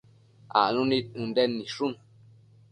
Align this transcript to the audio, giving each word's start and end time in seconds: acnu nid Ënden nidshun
acnu 0.61 0.81
nid 0.91 1.05
Ënden 1.21 1.51
nidshun 1.55 1.93